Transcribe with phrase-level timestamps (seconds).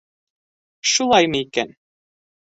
[0.91, 1.75] Шулаймы икән...